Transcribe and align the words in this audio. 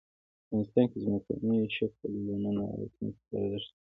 افغانستان 0.45 0.85
کې 0.91 0.97
ځمکنی 1.05 1.59
شکل 1.75 2.11
د 2.27 2.29
نن 2.43 2.57
او 2.65 2.75
راتلونکي 2.79 3.19
لپاره 3.23 3.45
ارزښت 3.57 3.75
لري. 3.77 3.89